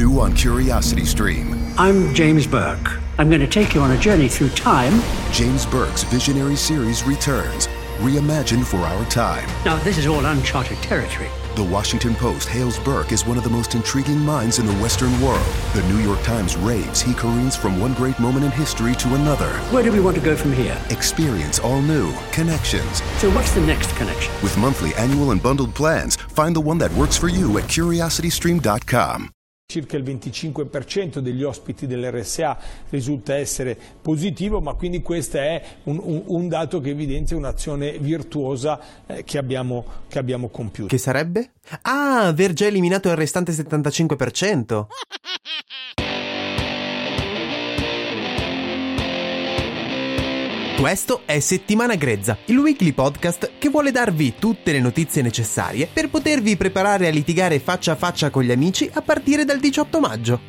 [0.00, 1.62] New on Curiosity Stream.
[1.76, 2.98] I'm James Burke.
[3.18, 4.98] I'm going to take you on a journey through time.
[5.30, 7.66] James Burke's visionary series returns,
[7.98, 9.46] reimagined for our time.
[9.62, 11.28] Now, this is all uncharted territory.
[11.54, 15.12] The Washington Post hails Burke as one of the most intriguing minds in the Western
[15.20, 15.44] world.
[15.74, 19.50] The New York Times raves he careens from one great moment in history to another.
[19.68, 20.80] Where do we want to go from here?
[20.88, 23.02] Experience all new connections.
[23.18, 24.32] So, what's the next connection?
[24.42, 29.30] With monthly, annual, and bundled plans, find the one that works for you at curiositystream.com.
[29.70, 36.22] Circa il 25% degli ospiti dell'RSA risulta essere positivo, ma quindi questo è un, un,
[36.26, 40.88] un dato che evidenzia un'azione virtuosa eh, che, abbiamo, che abbiamo compiuto.
[40.88, 41.52] Che sarebbe?
[41.82, 44.86] Ah, aver già eliminato il restante 75%.
[50.80, 56.08] Questo è Settimana Grezza, il weekly podcast che vuole darvi tutte le notizie necessarie per
[56.08, 60.40] potervi preparare a litigare faccia a faccia con gli amici a partire dal 18 maggio.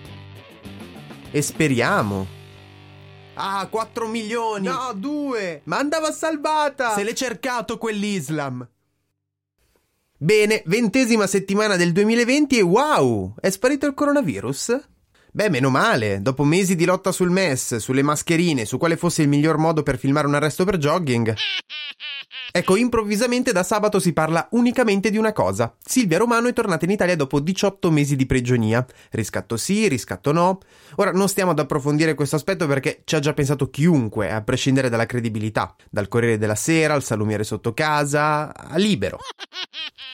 [1.31, 2.25] E speriamo.
[3.33, 4.67] Ah, 4 milioni!
[4.67, 5.63] No, 2!
[5.65, 6.93] Ma andava salvata!
[6.93, 8.65] Se l'è cercato quell'Islam!
[10.17, 13.35] Bene, ventesima settimana del 2020 e wow!
[13.37, 14.79] È sparito il coronavirus?
[15.33, 19.29] Beh, meno male, dopo mesi di lotta sul MES, sulle mascherine, su quale fosse il
[19.29, 21.33] miglior modo per filmare un arresto per jogging.
[22.51, 25.73] Ecco, improvvisamente da sabato si parla unicamente di una cosa.
[25.81, 28.85] Silvia Romano è tornata in Italia dopo 18 mesi di prigionia.
[29.11, 30.59] Riscatto sì, riscatto no.
[30.95, 34.89] Ora non stiamo ad approfondire questo aspetto perché ci ha già pensato chiunque, a prescindere
[34.89, 35.73] dalla credibilità.
[35.89, 39.19] Dal Corriere della Sera, al salumiere sotto casa, a Libero.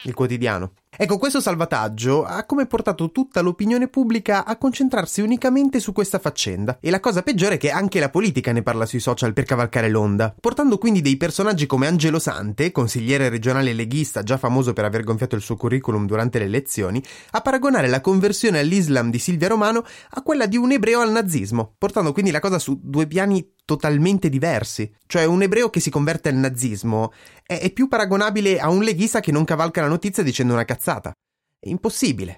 [0.04, 0.74] Il quotidiano.
[1.00, 6.80] Ecco, questo salvataggio ha come portato tutta l'opinione pubblica a concentrarsi unicamente su questa faccenda.
[6.82, 9.90] E la cosa peggiore è che anche la politica ne parla sui social per cavalcare
[9.90, 15.04] l'onda, portando quindi dei personaggi come Angelo Sante, consigliere regionale leghista già famoso per aver
[15.04, 19.86] gonfiato il suo curriculum durante le elezioni, a paragonare la conversione all'Islam di Silvia Romano
[20.10, 24.30] a quella di un ebreo al nazismo, portando quindi la cosa su due piani totalmente
[24.30, 24.90] diversi.
[25.06, 27.12] Cioè un ebreo che si converte al nazismo
[27.46, 31.12] è, è più paragonabile a un leghista che non cavalca la notizia dicendo una cazzata.
[31.60, 32.38] È impossibile.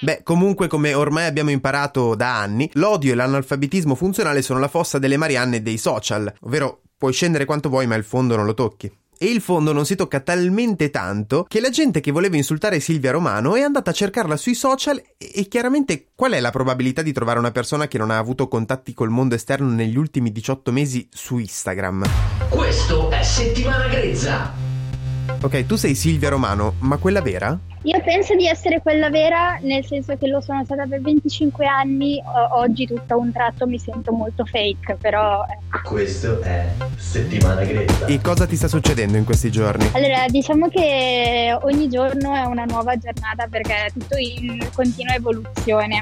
[0.00, 4.98] Beh, comunque, come ormai abbiamo imparato da anni, l'odio e l'analfabetismo funzionale sono la fossa
[4.98, 8.92] delle Marianne dei social, ovvero puoi scendere quanto vuoi, ma il fondo non lo tocchi.
[9.18, 13.12] E il fondo non si tocca talmente tanto che la gente che voleva insultare Silvia
[13.12, 17.38] Romano è andata a cercarla sui social e chiaramente qual è la probabilità di trovare
[17.38, 21.38] una persona che non ha avuto contatti col mondo esterno negli ultimi 18 mesi su
[21.38, 22.04] Instagram?
[22.48, 24.73] Questo è Settimana Grezza.
[25.44, 27.58] Ok, tu sei Silvia Romano, ma quella vera?
[27.82, 32.18] Io penso di essere quella vera, nel senso che lo sono stata per 25 anni,
[32.24, 35.44] o- oggi tutto a un tratto mi sento molto fake, però...
[35.44, 35.58] eh.
[35.82, 36.64] Questo è
[36.96, 38.06] Settimana Grezza.
[38.06, 39.86] E cosa ti sta succedendo in questi giorni?
[39.92, 46.00] Allora, diciamo che ogni giorno è una nuova giornata perché è tutto in continua evoluzione.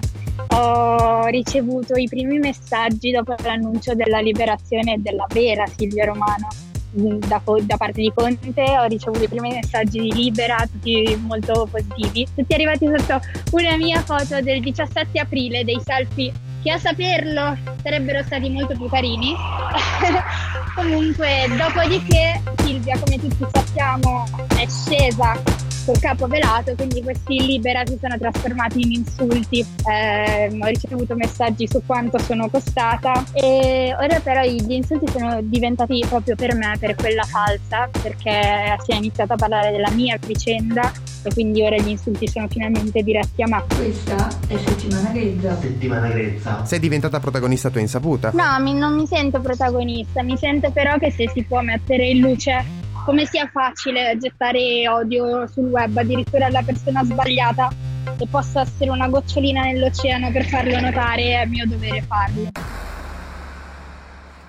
[0.54, 6.47] Ho ricevuto i primi messaggi dopo l'annuncio della liberazione della vera Silvia Romano.
[6.94, 12.28] Da, da, parte di Conte ho ricevuto i primi messaggi di Libera, tutti molto positivi,
[12.34, 13.19] tutti arrivati sotto
[13.53, 16.32] una mia foto del 17 aprile dei selfie
[16.62, 19.34] che a saperlo sarebbero stati molto più carini.
[20.76, 27.98] Comunque, dopodiché Silvia, come tutti sappiamo, è scesa col capo velato, quindi questi libera si
[28.00, 29.65] sono trasformati in insulti.
[29.91, 36.04] Eh, ho ricevuto messaggi su quanto sono costata e ora però gli insulti sono diventati
[36.09, 40.93] proprio per me, per quella falsa, perché si è iniziato a parlare della mia vicenda
[41.25, 43.62] e quindi ora gli insulti sono finalmente diretti a me.
[43.75, 45.59] Questa è settimana grezza.
[45.60, 46.64] Settimana Grezza.
[46.64, 48.31] Sei diventata protagonista a tua insaputa?
[48.34, 52.20] No, mi- non mi sento protagonista, mi sento però che se si può mettere in
[52.20, 52.64] luce
[53.04, 57.70] come sia facile gettare odio sul web, addirittura alla persona sbagliata,
[58.18, 62.50] e possa essere una gocciolina nell'oceano per farlo notare, è mio dovere farlo.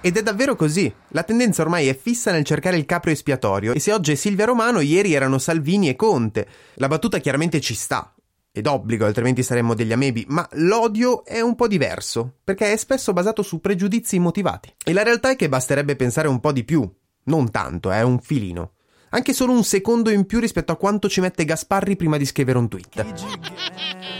[0.02, 0.94] Ed è davvero così.
[1.10, 4.46] La tendenza ormai è fissa nel cercare il capro espiatorio e se oggi è Silvia
[4.46, 6.46] Romano, ieri erano Salvini e Conte.
[6.76, 8.14] La battuta chiaramente ci sta.
[8.52, 13.14] Ed obbligo, altrimenti saremmo degli amebi, ma l'odio è un po' diverso, perché è spesso
[13.14, 14.76] basato su pregiudizi immotivati.
[14.84, 16.88] E la realtà è che basterebbe pensare un po' di più,
[17.26, 18.72] non tanto, è eh, un filino.
[19.10, 22.58] Anche solo un secondo in più rispetto a quanto ci mette Gasparri prima di scrivere
[22.58, 23.06] un tweet.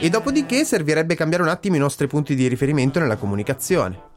[0.00, 4.12] E dopodiché servirebbe cambiare un attimo i nostri punti di riferimento nella comunicazione.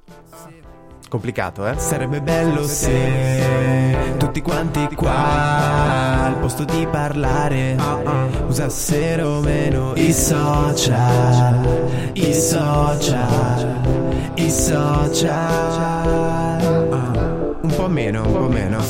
[1.09, 1.79] Complicato, eh?
[1.79, 7.77] Sarebbe bello se tutti quanti qua al posto di parlare
[8.47, 16.46] usassero meno i social, i social, i social.
[17.97, 18.85] Un po' meno, un po' meno.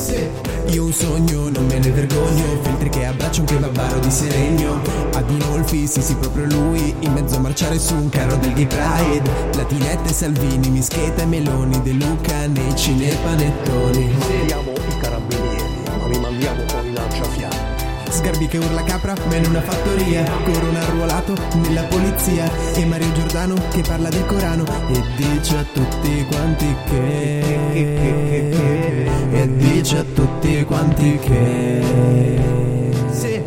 [0.71, 2.59] Io un sogno, non me ne vergogno.
[2.61, 4.81] Filtri che abbraccio un kebabaro di Seregno
[5.13, 6.93] Adinolfi, sì sì proprio lui.
[6.99, 9.29] In mezzo a marciare su un carro del gay pride.
[9.55, 14.13] Latinette, Salvini, Mischeta e Meloni De Luca, nei cinepanettoni
[14.45, 14.73] Siamo
[18.17, 23.53] Sgarbi che urla capra, ma in una fattoria Corona arruolato nella polizia E Mario Giordano
[23.69, 27.39] che parla del Corano E dice a tutti quanti che
[29.31, 32.81] E dice a tutti quanti che
[33.11, 33.43] Sì.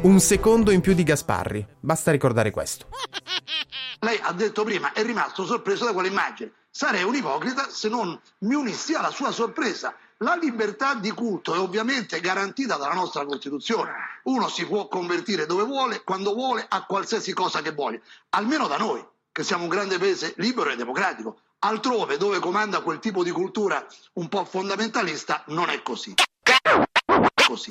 [0.00, 1.64] Un secondo in più di Gasparri.
[1.78, 2.88] Basta ricordare questo.
[4.00, 6.50] Lei ha detto prima, è rimasto sorpreso da quell'immagine.
[6.68, 9.94] Sarei un ipocrita se non mi unissi alla sua sorpresa.
[10.18, 13.92] La libertà di culto è ovviamente garantita dalla nostra Costituzione.
[14.24, 18.00] Uno si può convertire dove vuole, quando vuole, a qualsiasi cosa che vuole.
[18.30, 21.40] Almeno da noi, che siamo un grande paese libero e democratico.
[21.58, 23.84] Altrove, dove comanda quel tipo di cultura
[24.14, 26.14] un po' fondamentalista, non è così.
[27.46, 27.70] Così.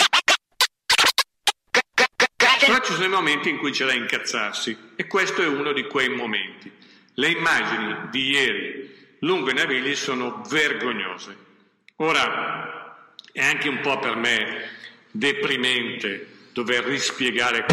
[2.66, 5.88] Però ci sono i momenti in cui c'è da incazzarsi e questo è uno di
[5.88, 6.72] quei momenti.
[7.14, 11.52] Le immagini di ieri lungo i navigli sono vergognose.
[11.98, 14.64] Ora è anche un po' per me
[15.12, 17.66] deprimente dover rispiegare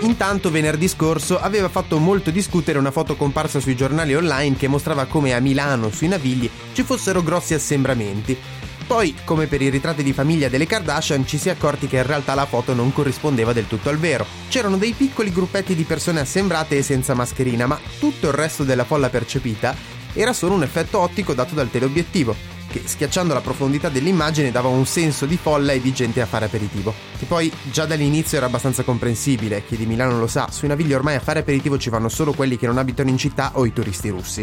[0.00, 5.06] Intanto venerdì scorso aveva fatto molto discutere una foto comparsa sui giornali online che mostrava
[5.06, 8.36] come a Milano, sui Navigli, ci fossero grossi assembramenti.
[8.86, 12.06] Poi, come per i ritratti di famiglia delle Kardashian, ci si è accorti che in
[12.06, 14.26] realtà la foto non corrispondeva del tutto al vero.
[14.48, 18.84] C'erano dei piccoli gruppetti di persone assembrate e senza mascherina, ma tutto il resto della
[18.84, 19.74] folla percepita
[20.12, 22.36] era solo un effetto ottico dato dal teleobiettivo,
[22.68, 26.44] che schiacciando la profondità dell'immagine dava un senso di folla e di gente a fare
[26.44, 26.94] aperitivo.
[27.18, 31.16] Che poi già dall'inizio era abbastanza comprensibile, chi di Milano lo sa, sui Navigli ormai
[31.16, 34.10] a fare aperitivo ci vanno solo quelli che non abitano in città o i turisti
[34.10, 34.42] russi.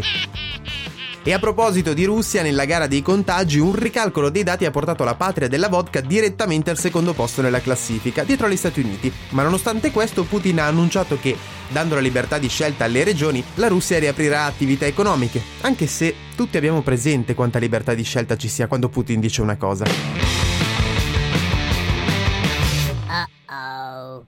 [1.24, 5.04] E a proposito di Russia, nella gara dei contagi, un ricalcolo dei dati ha portato
[5.04, 9.12] la patria della vodka direttamente al secondo posto nella classifica, dietro agli Stati Uniti.
[9.28, 11.36] Ma nonostante questo, Putin ha annunciato che,
[11.68, 16.56] dando la libertà di scelta alle regioni, la Russia riaprirà attività economiche, anche se tutti
[16.56, 19.84] abbiamo presente quanta libertà di scelta ci sia quando Putin dice una cosa.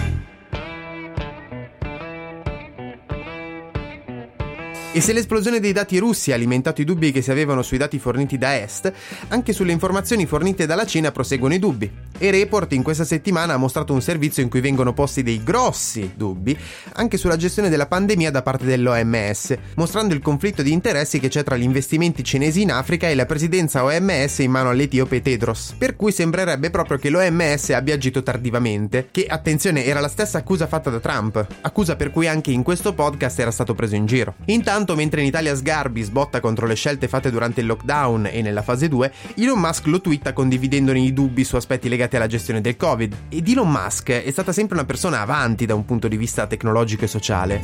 [4.98, 8.00] E se l'esplosione dei dati russi ha alimentato i dubbi che si avevano sui dati
[8.00, 8.92] forniti da Est,
[9.28, 11.88] anche sulle informazioni fornite dalla Cina proseguono i dubbi.
[12.18, 16.14] E Report in questa settimana ha mostrato un servizio in cui vengono posti dei grossi
[16.16, 16.58] dubbi
[16.94, 21.44] anche sulla gestione della pandemia da parte dell'OMS, mostrando il conflitto di interessi che c'è
[21.44, 25.76] tra gli investimenti cinesi in Africa e la presidenza OMS in mano all'etiope Tedros.
[25.78, 30.66] Per cui sembrerebbe proprio che l'OMS abbia agito tardivamente, che attenzione era la stessa accusa
[30.66, 34.34] fatta da Trump, accusa per cui anche in questo podcast era stato preso in giro.
[34.46, 38.62] Intanto, mentre in Italia Sgarbi sbotta contro le scelte fatte durante il lockdown e nella
[38.62, 42.76] fase 2, Elon Musk lo twitta condividendone i dubbi su aspetti legati alla gestione del
[42.76, 43.16] Covid.
[43.28, 47.04] Ed Elon Musk è stata sempre una persona avanti da un punto di vista tecnologico
[47.04, 47.62] e sociale.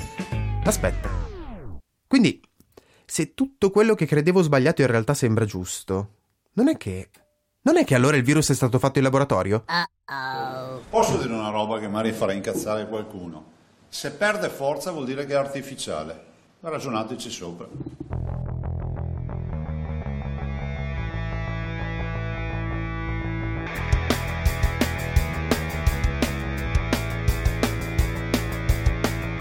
[0.65, 1.09] Aspetta.
[2.07, 2.41] Quindi,
[3.05, 6.11] se tutto quello che credevo sbagliato in realtà sembra giusto,
[6.55, 7.11] non è che...
[7.63, 9.65] Non è che allora il virus è stato fatto in laboratorio?
[10.91, 13.53] Posso dire una roba che magari farà incazzare qualcuno?
[13.89, 16.33] Se perde forza vuol dire che è artificiale.
[16.67, 17.69] Ragionateci sopra.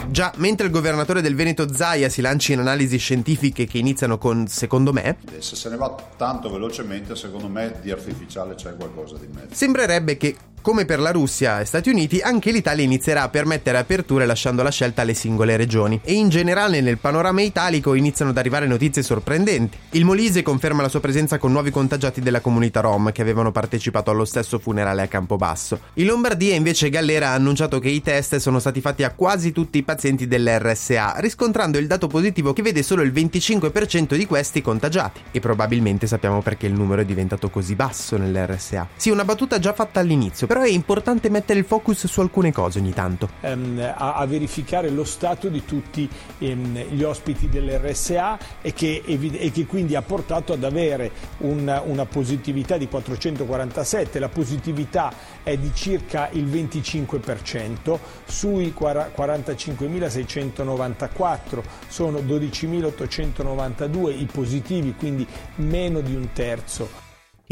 [0.09, 4.45] Già, mentre il governatore del Veneto Zaia si lancia in analisi scientifiche che iniziano con
[4.47, 9.27] secondo me, Se se ne va tanto velocemente, secondo me di artificiale c'è qualcosa di
[9.33, 9.55] mezzo.
[9.55, 14.25] sembrerebbe che, come per la Russia e Stati Uniti, anche l'Italia inizierà a permettere aperture
[14.25, 15.99] lasciando la scelta alle singole regioni.
[16.03, 19.77] E in generale nel panorama italico iniziano ad arrivare notizie sorprendenti.
[19.91, 24.09] Il Molise conferma la sua presenza con nuovi contagiati della comunità Rom che avevano partecipato
[24.09, 25.79] allo stesso funerale a Campobasso.
[25.95, 29.77] In Lombardia invece Gallera ha annunciato che i test sono stati fatti a quasi tutti
[29.77, 35.19] i pazienti dell'RSA, riscontrando il dato positivo che vede solo il 25% di questi contagiati.
[35.31, 38.87] E probabilmente sappiamo perché il numero è diventato così basso nell'RSA.
[38.95, 42.77] Sì, una battuta già fatta all'inizio, però è importante mettere il focus su alcune cose
[42.77, 43.27] ogni tanto.
[43.41, 46.07] Ehm, a, a, verificare lo stato di tutti
[46.37, 52.05] ehm, gli ospiti dell'RSA e che, e che, quindi ha portato ad avere un, una
[52.05, 64.27] positività di 447, la positività è di circa il 25%, sui 45.694 sono 12.892 i
[64.31, 67.02] positivi, quindi meno di un terzo.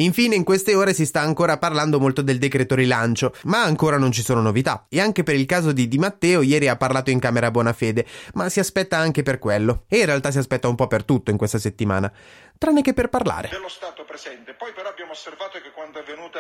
[0.02, 4.12] Infine, in queste ore si sta ancora parlando molto del decreto rilancio, ma ancora non
[4.12, 4.86] ci sono novità.
[4.90, 8.50] E anche per il caso di Di Matteo, ieri ha parlato in Camera Buonafede, ma
[8.50, 9.84] si aspetta anche per quello.
[9.88, 12.12] E in realtà si aspetta un po' per tutto in questa settimana,
[12.58, 13.50] tranne che per parlare.
[13.50, 14.54] Dello Stato presente.
[14.54, 16.40] Poi però abbiamo osservato che quando è venuta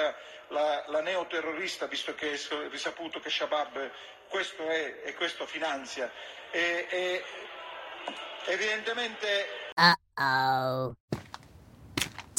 [0.49, 2.37] la, la neoterrorista, visto che è
[2.71, 3.91] risaputo che Shabab
[4.29, 6.09] questo è e questo finanzia,
[6.51, 7.23] e, e
[8.47, 9.27] evidentemente...
[9.75, 10.95] Uh-oh.